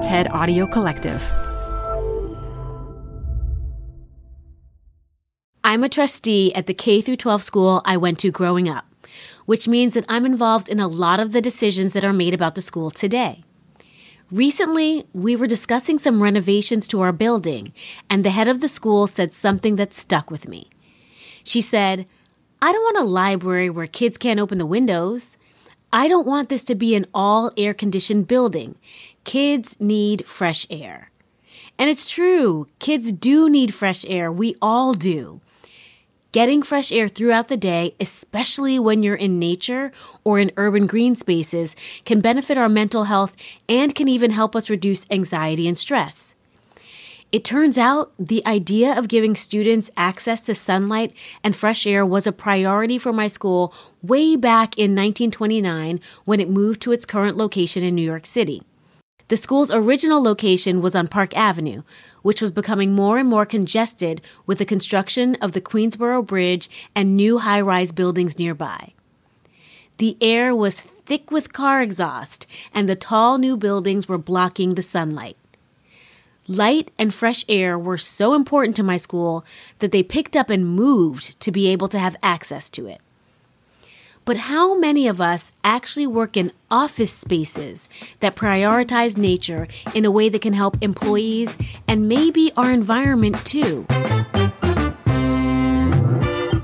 [0.00, 1.22] TED Audio Collective.
[5.62, 8.86] I'm a trustee at the K 12 school I went to growing up,
[9.44, 12.54] which means that I'm involved in a lot of the decisions that are made about
[12.54, 13.42] the school today.
[14.30, 17.74] Recently, we were discussing some renovations to our building,
[18.08, 20.66] and the head of the school said something that stuck with me.
[21.44, 22.06] She said,
[22.62, 25.36] I don't want a library where kids can't open the windows.
[25.92, 28.76] I don't want this to be an all air conditioned building.
[29.24, 31.10] Kids need fresh air.
[31.78, 34.30] And it's true, kids do need fresh air.
[34.30, 35.40] We all do.
[36.32, 39.90] Getting fresh air throughout the day, especially when you're in nature
[40.22, 43.34] or in urban green spaces, can benefit our mental health
[43.68, 46.34] and can even help us reduce anxiety and stress.
[47.32, 52.26] It turns out the idea of giving students access to sunlight and fresh air was
[52.26, 57.36] a priority for my school way back in 1929 when it moved to its current
[57.36, 58.62] location in New York City.
[59.30, 61.82] The school's original location was on Park Avenue,
[62.22, 67.16] which was becoming more and more congested with the construction of the Queensboro Bridge and
[67.16, 68.92] new high rise buildings nearby.
[69.98, 74.82] The air was thick with car exhaust, and the tall new buildings were blocking the
[74.82, 75.36] sunlight.
[76.48, 79.44] Light and fresh air were so important to my school
[79.78, 83.00] that they picked up and moved to be able to have access to it.
[84.24, 87.88] But how many of us actually work in office spaces
[88.20, 91.56] that prioritize nature in a way that can help employees
[91.88, 93.86] and maybe our environment too?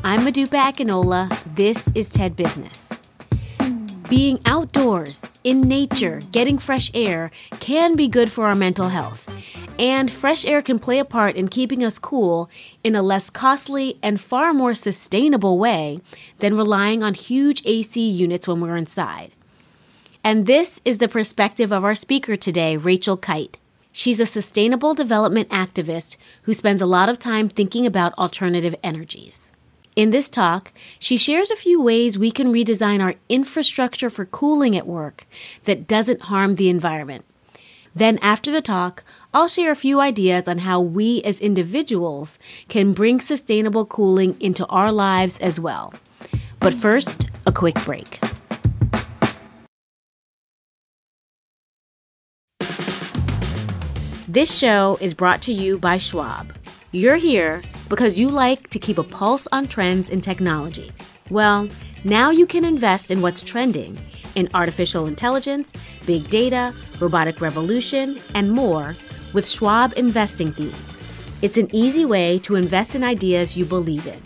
[0.05, 1.29] I'm Modupe Akinola.
[1.57, 2.91] This is TED Business.
[4.09, 9.29] Being outdoors, in nature, getting fresh air can be good for our mental health.
[9.79, 12.49] And fresh air can play a part in keeping us cool
[12.83, 15.99] in a less costly and far more sustainable way
[16.39, 19.33] than relying on huge AC units when we're inside.
[20.25, 23.57] And this is the perspective of our speaker today, Rachel Kyte.
[23.93, 29.53] She's a sustainable development activist who spends a lot of time thinking about alternative energies.
[29.95, 34.77] In this talk, she shares a few ways we can redesign our infrastructure for cooling
[34.77, 35.27] at work
[35.65, 37.25] that doesn't harm the environment.
[37.95, 39.05] Then, after the talk,
[39.37, 42.39] I'll share a few ideas on how we as individuals
[42.71, 45.93] can bring sustainable cooling into our lives as well.
[46.59, 48.19] But first, a quick break.
[54.27, 56.55] This show is brought to you by Schwab.
[56.93, 57.61] You're here
[57.91, 60.93] because you like to keep a pulse on trends in technology.
[61.29, 61.69] Well,
[62.05, 63.99] now you can invest in what's trending
[64.35, 65.75] in artificial intelligence,
[66.07, 68.97] big data, robotic revolution, and more
[69.37, 70.99] with Schwab investing themes.
[71.43, 74.19] It's an easy way to invest in ideas you believe in.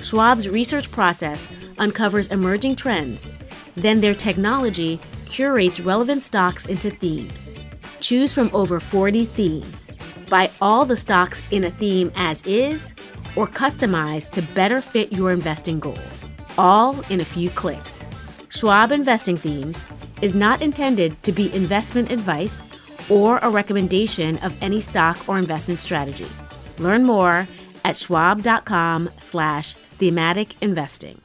[0.00, 1.46] Schwab's research process
[1.76, 3.30] uncovers emerging trends,
[3.76, 7.38] then their technology curates relevant stocks into themes.
[8.00, 9.90] Choose from over 40 themes.
[10.30, 12.94] Buy all the stocks in a theme as is
[13.36, 16.24] or customize to better fit your investing goals,
[16.56, 18.06] all in a few clicks.
[18.48, 19.84] Schwab Investing Themes
[20.22, 22.66] is not intended to be investment advice
[23.10, 26.28] or a recommendation of any stock or investment strategy.
[26.78, 27.48] Learn more
[27.84, 31.20] at schwab.com slash thematic investing.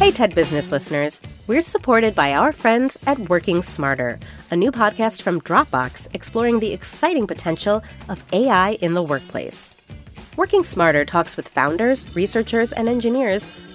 [0.00, 1.20] Hey, TED Business listeners.
[1.46, 4.18] We're supported by our friends at Working Smarter,
[4.50, 9.76] a new podcast from Dropbox exploring the exciting potential of AI in the workplace.
[10.36, 13.50] Working Smarter talks with founders, researchers, and engineers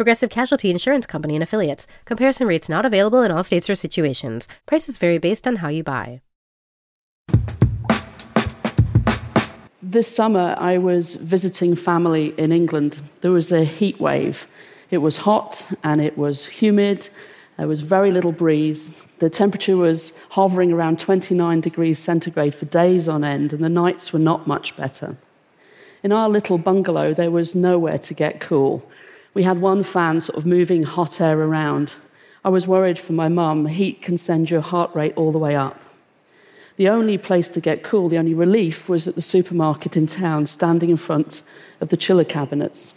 [0.00, 1.86] Progressive Casualty Insurance Company and Affiliates.
[2.06, 4.48] Comparison rates not available in all states or situations.
[4.64, 6.22] Prices vary based on how you buy.
[9.82, 13.02] This summer, I was visiting family in England.
[13.20, 14.48] There was a heat wave.
[14.90, 17.10] It was hot and it was humid
[17.58, 18.88] there was very little breeze.
[19.18, 24.14] The temperature was hovering around 29 degrees centigrade for days on end, and the nights
[24.14, 25.18] were not much better.
[26.02, 28.82] In our little bungalow, there was nowhere to get cool.
[29.32, 31.94] We had one fan sort of moving hot air around.
[32.44, 33.66] I was worried for my mum.
[33.66, 35.80] Heat can send your heart rate all the way up.
[36.76, 40.46] The only place to get cool, the only relief, was at the supermarket in town,
[40.46, 41.42] standing in front
[41.80, 42.94] of the chiller cabinets.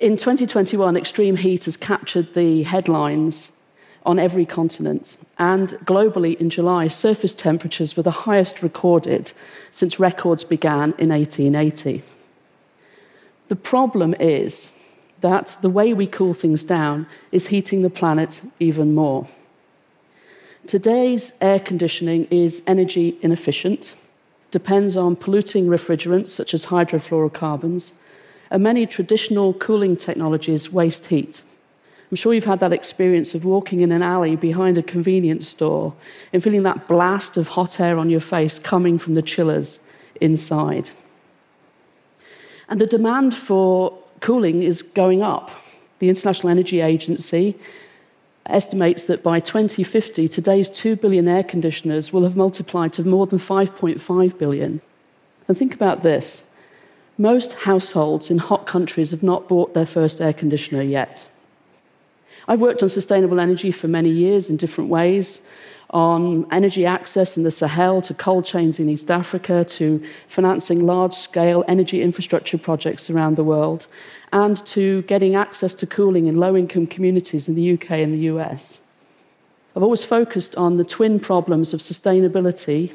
[0.00, 3.52] In 2021, extreme heat has captured the headlines
[4.06, 5.18] on every continent.
[5.38, 9.32] And globally, in July, surface temperatures were the highest recorded
[9.70, 12.02] since records began in 1880.
[13.50, 14.70] The problem is
[15.22, 19.26] that the way we cool things down is heating the planet even more.
[20.68, 23.96] Today's air conditioning is energy inefficient,
[24.52, 27.94] depends on polluting refrigerants such as hydrofluorocarbons,
[28.52, 31.42] and many traditional cooling technologies waste heat.
[32.08, 35.92] I'm sure you've had that experience of walking in an alley behind a convenience store
[36.32, 39.80] and feeling that blast of hot air on your face coming from the chillers
[40.20, 40.90] inside.
[42.70, 45.50] And the demand for cooling is going up.
[45.98, 47.56] The International Energy Agency
[48.46, 53.38] estimates that by 2050, today's 2 billion air conditioners will have multiplied to more than
[53.38, 54.80] 5.5 billion.
[55.48, 56.44] And think about this
[57.18, 61.28] most households in hot countries have not bought their first air conditioner yet.
[62.48, 65.42] I've worked on sustainable energy for many years in different ways
[65.90, 71.14] on energy access in the Sahel to cold chains in East Africa to financing large
[71.14, 73.86] scale energy infrastructure projects around the world
[74.32, 78.30] and to getting access to cooling in low income communities in the UK and the
[78.32, 78.80] US.
[79.74, 82.94] I've always focused on the twin problems of sustainability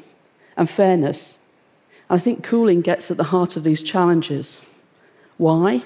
[0.56, 1.38] and fairness.
[2.08, 4.64] I think cooling gets at the heart of these challenges.
[5.36, 5.82] Why?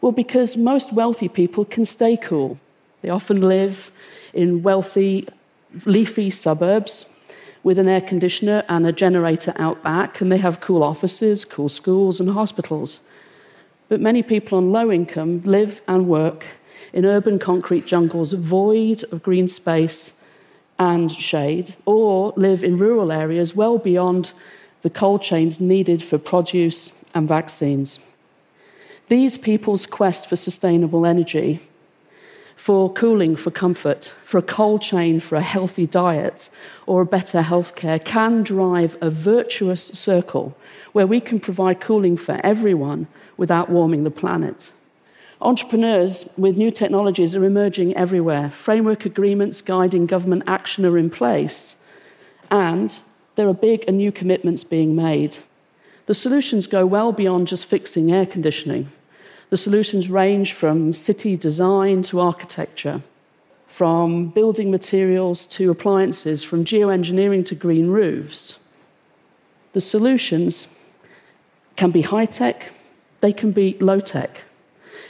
[0.00, 2.58] Well, because most wealthy people can stay cool.
[3.02, 3.92] They often live
[4.32, 5.28] in wealthy,
[5.86, 7.06] leafy suburbs
[7.62, 11.68] with an air conditioner and a generator out back, and they have cool offices, cool
[11.68, 13.00] schools, and hospitals.
[13.88, 16.44] But many people on low income live and work
[16.92, 20.14] in urban concrete jungles void of green space
[20.78, 24.32] and shade, or live in rural areas well beyond
[24.80, 28.00] the cold chains needed for produce and vaccines.
[29.08, 31.60] These people's quest for sustainable energy,
[32.56, 36.48] for cooling, for comfort, for a cold chain, for a healthy diet,
[36.86, 40.56] or a better healthcare can drive a virtuous circle
[40.92, 43.06] where we can provide cooling for everyone
[43.36, 44.70] without warming the planet.
[45.40, 48.48] Entrepreneurs with new technologies are emerging everywhere.
[48.48, 51.74] Framework agreements guiding government action are in place.
[52.48, 52.96] And
[53.34, 55.38] there are big and new commitments being made.
[56.06, 58.90] The solutions go well beyond just fixing air conditioning.
[59.52, 63.02] The solutions range from city design to architecture,
[63.66, 68.58] from building materials to appliances, from geoengineering to green roofs.
[69.74, 70.68] The solutions
[71.76, 72.72] can be high tech,
[73.20, 74.44] they can be low tech.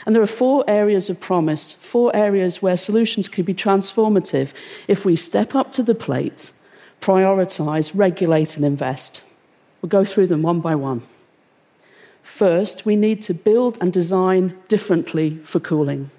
[0.05, 4.51] And there are four areas of promise, four areas where solutions could be transformative
[4.89, 6.51] if we step up to the plate,
[6.99, 9.21] prioritize, regulate, and invest.
[9.81, 11.01] We'll go through them one by one.
[12.33, 16.09] First, we need to build and design differently for cooling.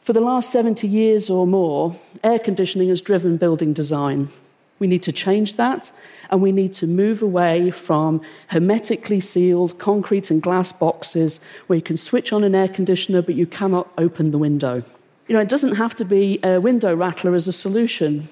[0.00, 1.94] For the last 70 years or more,
[2.24, 4.30] air conditioning has driven building design.
[4.78, 5.92] We need to change that,
[6.30, 11.82] and we need to move away from hermetically sealed concrete and glass boxes where you
[11.82, 14.82] can switch on an air conditioner but you cannot open the window.
[15.26, 18.30] You know, it doesn't have to be a window rattler as a solution.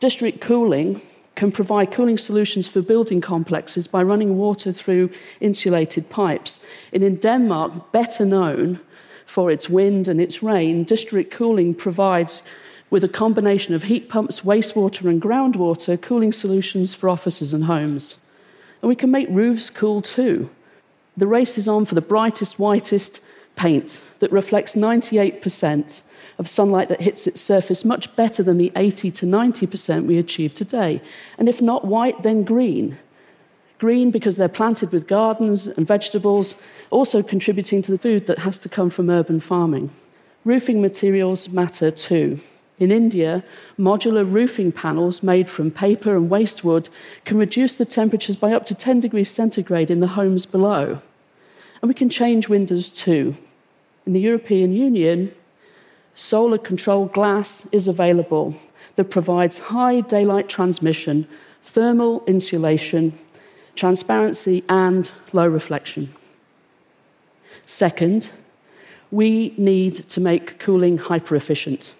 [0.00, 1.02] District cooling
[1.38, 5.08] can provide cooling solutions for building complexes by running water through
[5.40, 6.58] insulated pipes.
[6.92, 8.80] And in Denmark, better known
[9.24, 12.42] for its wind and its rain, district cooling provides
[12.90, 18.16] with a combination of heat pumps, wastewater, and groundwater, cooling solutions for offices and homes.
[18.82, 20.50] And we can make roofs cool too.
[21.16, 23.20] The race is on for the brightest, whitest
[23.54, 26.02] paint that reflects 98%
[26.38, 30.54] of sunlight that hits its surface, much better than the 80 to 90% we achieve
[30.54, 31.02] today.
[31.36, 32.96] And if not white, then green.
[33.78, 36.54] Green because they're planted with gardens and vegetables,
[36.90, 39.90] also contributing to the food that has to come from urban farming.
[40.44, 42.40] Roofing materials matter too.
[42.78, 43.42] In India,
[43.76, 46.88] modular roofing panels made from paper and waste wood
[47.24, 51.00] can reduce the temperatures by up to 10 degrees centigrade in the homes below.
[51.82, 53.34] And we can change windows too.
[54.06, 55.34] In the European Union,
[56.18, 58.52] solar controlled glass is available
[58.96, 61.28] that provides high daylight transmission,
[61.62, 63.16] thermal insulation,
[63.76, 66.12] transparency, and low reflection.
[67.66, 68.30] Second,
[69.12, 71.92] we need to make cooling hyper efficient.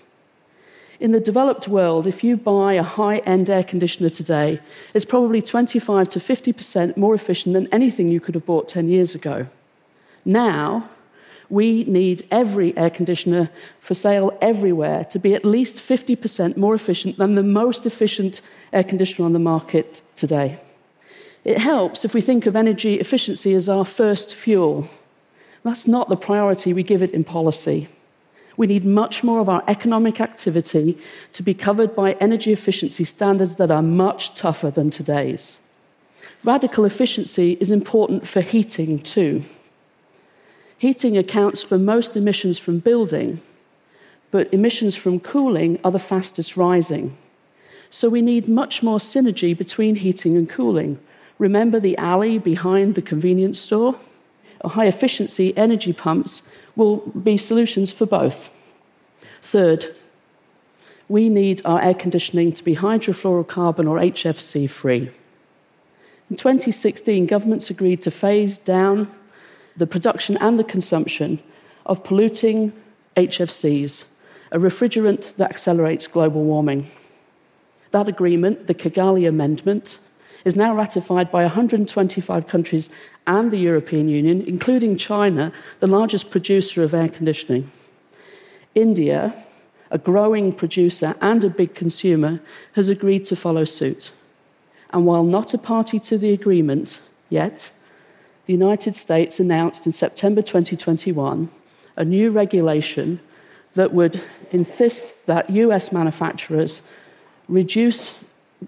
[0.98, 4.58] In the developed world, if you buy a high end air conditioner today,
[4.94, 9.14] it's probably 25 to 50% more efficient than anything you could have bought 10 years
[9.14, 9.46] ago.
[10.24, 10.90] Now,
[11.50, 13.50] we need every air conditioner
[13.80, 18.40] for sale everywhere to be at least 50% more efficient than the most efficient
[18.72, 20.60] air conditioner on the market today.
[21.44, 24.88] It helps if we think of energy efficiency as our first fuel.
[25.62, 27.88] That's not the priority we give it in policy.
[28.58, 30.98] We need much more of our economic activity
[31.32, 35.58] to be covered by energy efficiency standards that are much tougher than today's.
[36.44, 39.44] Radical efficiency is important for heating too.
[40.78, 43.40] Heating accounts for most emissions from building,
[44.30, 47.18] but emissions from cooling are the fastest rising.
[47.90, 51.00] So we need much more synergy between heating and cooling.
[51.38, 53.96] Remember the alley behind the convenience store?
[54.64, 56.42] High efficiency energy pumps
[56.76, 58.50] will be solutions for both.
[59.42, 59.96] Third,
[61.08, 65.10] we need our air conditioning to be hydrofluorocarbon or HFC free.
[66.30, 69.10] In 2016, governments agreed to phase down
[69.78, 71.40] the production and the consumption
[71.86, 72.72] of polluting
[73.16, 74.04] HFCs,
[74.52, 76.88] a refrigerant that accelerates global warming.
[77.92, 79.98] That agreement, the Kigali Amendment,
[80.44, 82.90] is now ratified by 125 countries
[83.26, 87.70] and the European Union, including China, the largest producer of air conditioning.
[88.74, 89.34] India,
[89.90, 92.40] a growing producer and a big consumer,
[92.74, 94.12] has agreed to follow suit.
[94.90, 97.70] And while not a party to the agreement yet,
[98.48, 101.50] the United States announced in September 2021
[101.96, 103.20] a new regulation
[103.74, 106.80] that would insist that US manufacturers
[107.46, 108.18] reduce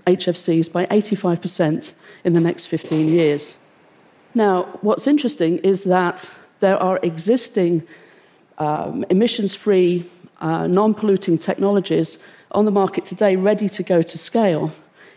[0.06, 1.92] HFCs by 85%
[2.24, 3.56] in the next 15 years.
[4.34, 7.82] Now, what's interesting is that there are existing
[8.58, 10.04] um, emissions free,
[10.42, 12.18] uh, non polluting technologies
[12.52, 14.72] on the market today ready to go to scale,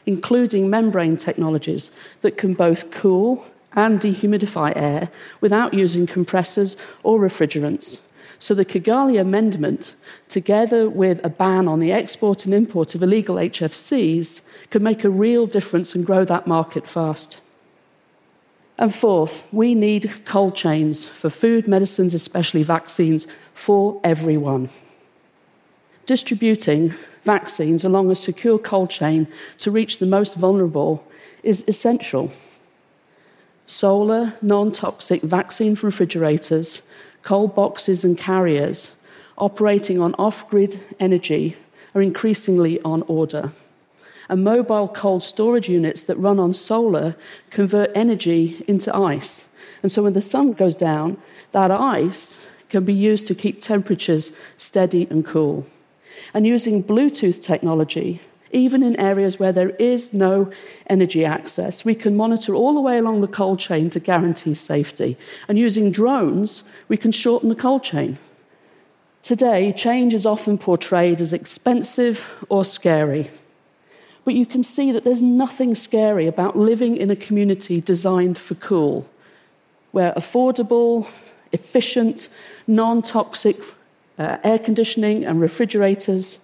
[0.06, 1.92] including membrane technologies
[2.22, 5.10] that can both cool and dehumidify air
[5.42, 8.00] without using compressors or refrigerants.
[8.40, 9.96] So the Kigali Amendment,
[10.28, 15.10] together with a ban on the export and import of illegal HFCs, could make a
[15.10, 17.40] real difference and grow that market fast.
[18.78, 24.70] And fourth, we need cold chains for food, medicines, especially vaccines, for everyone.
[26.06, 29.28] Distributing vaccines along a secure cold chain
[29.60, 31.08] to reach the most vulnerable
[31.44, 32.32] is essential.
[33.66, 36.82] Solar, non toxic vaccine refrigerators,
[37.24, 38.96] cold boxes, and carriers
[39.38, 41.58] operating on off grid energy
[41.96, 43.52] are increasingly on order
[44.30, 47.16] and mobile cold storage units that run on solar
[47.50, 49.48] convert energy into ice.
[49.82, 51.18] And so when the sun goes down,
[51.52, 52.40] that ice
[52.70, 55.66] can be used to keep temperatures steady and cool.
[56.34, 58.22] And using Bluetooth technology,
[58.54, 60.52] even in areas where there is no
[60.88, 65.18] energy access, we can monitor all the way along the cold chain to guarantee safety.
[65.48, 68.18] And using drones, we can shorten the cold chain.
[69.24, 73.30] Today, change is often portrayed as expensive or scary.
[74.26, 78.56] But you can see that there's nothing scary about living in a community designed for
[78.56, 79.10] cool,
[79.92, 81.08] where affordable,
[81.52, 82.30] efficient,
[82.68, 83.60] non toxic
[84.18, 86.40] uh, air conditioning and refrigerators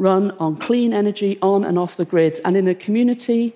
[0.00, 3.54] run on clean energy on and off the grid, and in a community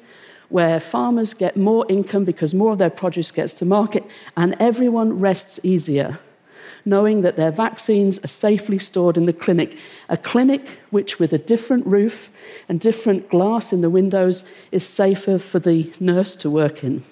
[0.50, 4.04] where farmers get more income because more of their produce gets to market,
[4.36, 6.18] and everyone rests easier
[6.84, 9.78] knowing that their vaccines are safely stored in the clinic.
[10.10, 12.30] A clinic which, with a different roof
[12.68, 17.02] and different glass in the windows, is safer for the nurse to work in.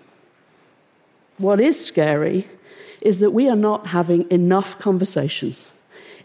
[1.38, 2.48] What is scary
[3.00, 5.71] is that we are not having enough conversations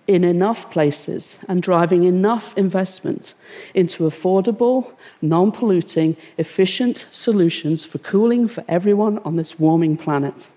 [0.07, 3.33] in enough places and driving enough investment
[3.73, 10.47] into affordable, non polluting, efficient solutions for cooling for everyone on this warming planet.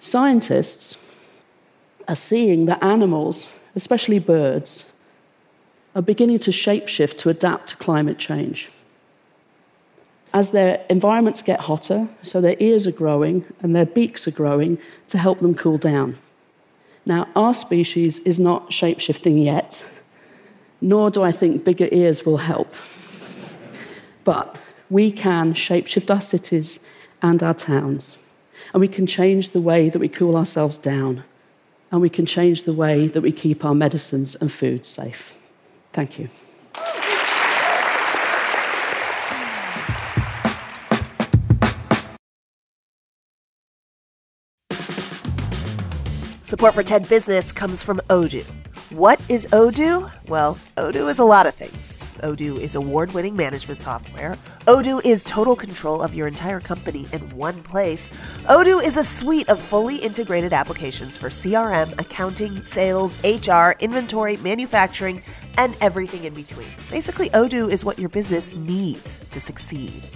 [0.00, 0.96] Scientists
[2.08, 4.86] are seeing that animals, especially birds,
[5.94, 8.70] are beginning to shapeshift to adapt to climate change.
[10.34, 14.78] As their environments get hotter, so their ears are growing and their beaks are growing
[15.06, 16.16] to help them cool down.
[17.08, 19.84] Now, our species is not shapeshifting yet,
[20.80, 22.72] nor do I think bigger ears will help.
[24.22, 24.60] But
[24.90, 26.78] we can shapeshift our cities
[27.22, 28.18] and our towns,
[28.72, 31.24] and we can change the way that we cool ourselves down
[31.90, 35.38] and we can change the way that we keep our medicines and food safe.
[35.92, 36.28] Thank you.
[46.48, 48.42] Support for TED Business comes from Odoo.
[48.88, 50.10] What is Odoo?
[50.28, 52.00] Well, Odoo is a lot of things.
[52.22, 54.34] Odoo is award winning management software.
[54.66, 58.10] Odoo is total control of your entire company in one place.
[58.48, 65.22] Odoo is a suite of fully integrated applications for CRM, accounting, sales, HR, inventory, manufacturing,
[65.58, 66.68] and everything in between.
[66.90, 70.08] Basically, Odoo is what your business needs to succeed.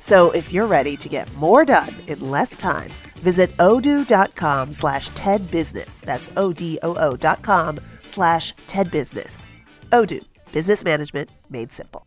[0.00, 2.90] So if you're ready to get more done in less time,
[3.22, 6.00] visit odoo.com slash tedbusiness.
[6.00, 9.46] That's O-D-O-O dot com slash tedbusiness.
[9.90, 12.06] Odoo Business management made simple.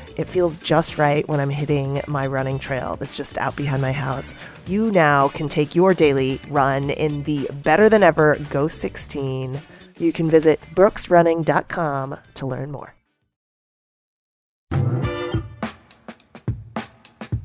[0.21, 3.91] it feels just right when I'm hitting my running trail that's just out behind my
[3.91, 4.33] house.
[4.67, 9.59] You now can take your daily run in the better than ever Ghost 16.
[9.97, 12.93] You can visit brooksrunning.com to learn more.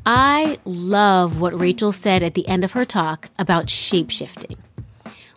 [0.09, 4.59] I love what Rachel said at the end of her talk about shapeshifting.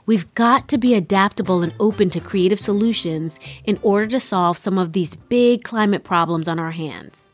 [0.05, 4.77] We've got to be adaptable and open to creative solutions in order to solve some
[4.77, 7.28] of these big climate problems on our hands.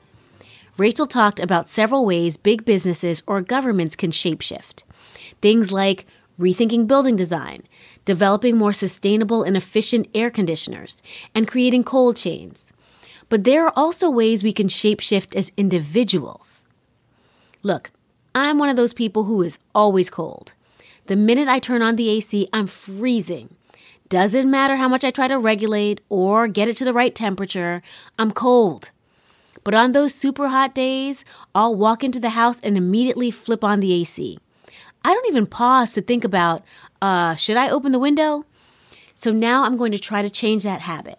[0.78, 4.84] Rachel talked about several ways big businesses or governments can shapeshift.
[5.42, 6.06] Things like
[6.38, 7.64] rethinking building design,
[8.04, 11.02] developing more sustainable and efficient air conditioners,
[11.34, 12.74] and creating cold chains.
[13.30, 16.66] But there are also ways we can shapeshift as individuals.
[17.64, 17.92] Look,
[18.34, 20.54] I'm one of those people who is always cold.
[21.06, 23.56] The minute I turn on the AC, I'm freezing.
[24.10, 27.82] Doesn't matter how much I try to regulate or get it to the right temperature,
[28.20, 28.92] I'm cold.
[29.66, 33.80] But on those super hot days, I'll walk into the house and immediately flip on
[33.80, 34.38] the AC.
[35.04, 36.64] I don't even pause to think about,
[37.02, 38.46] uh, should I open the window?
[39.16, 41.18] So now I'm going to try to change that habit.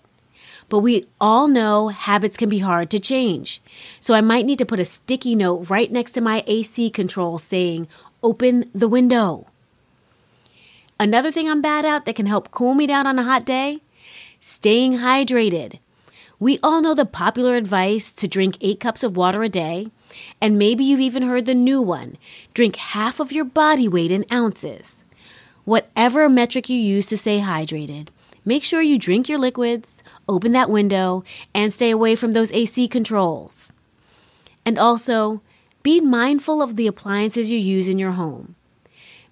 [0.69, 3.61] But we all know habits can be hard to change.
[3.99, 7.39] So I might need to put a sticky note right next to my AC control
[7.39, 7.89] saying,
[8.23, 9.49] open the window.
[11.01, 13.83] Another thing I'm bad at that can help cool me down on a hot day?
[14.39, 15.81] Staying hydrated.
[16.39, 19.89] We all know the popular advice to drink eight cups of water a day,
[20.39, 22.19] and maybe you've even heard the new one
[22.53, 25.03] drink half of your body weight in ounces.
[25.65, 28.09] Whatever metric you use to stay hydrated,
[28.45, 32.87] make sure you drink your liquids, open that window, and stay away from those AC
[32.89, 33.73] controls.
[34.67, 35.41] And also,
[35.83, 38.57] be mindful of the appliances you use in your home.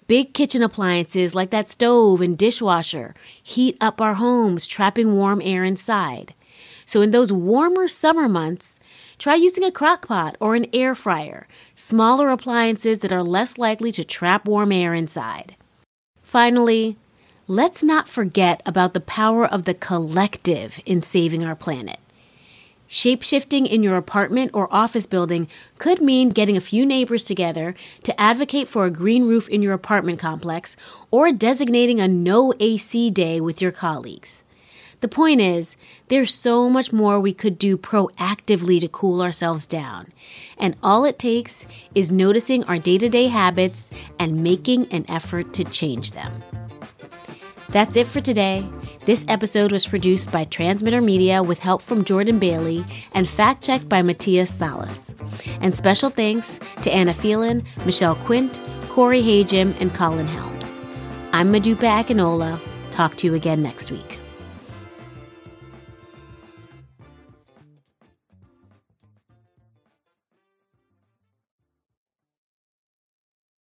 [0.07, 3.13] Big kitchen appliances like that stove and dishwasher
[3.43, 6.33] heat up our homes, trapping warm air inside.
[6.85, 8.79] So, in those warmer summer months,
[9.17, 13.91] try using a crock pot or an air fryer, smaller appliances that are less likely
[13.93, 15.55] to trap warm air inside.
[16.21, 16.97] Finally,
[17.47, 21.99] let's not forget about the power of the collective in saving our planet.
[22.87, 25.47] Shapeshifting in your apartment or office building
[25.79, 29.73] could mean getting a few neighbors together to advocate for a green roof in your
[29.73, 30.77] apartment complex
[31.09, 34.43] or designating a no AC day with your colleagues.
[35.05, 40.11] The point is, there's so much more we could do proactively to cool ourselves down.
[40.57, 43.87] And all it takes is noticing our day to day habits
[44.17, 46.41] and making an effort to change them.
[47.67, 48.67] That's it for today.
[49.05, 53.87] This episode was produced by Transmitter Media with help from Jordan Bailey and fact checked
[53.87, 55.13] by Matthias Salas.
[55.61, 60.81] And special thanks to Anna Phelan, Michelle Quint, Corey Hajim, and Colin Helms.
[61.31, 62.59] I'm Modupe Akinola.
[62.89, 64.17] Talk to you again next week.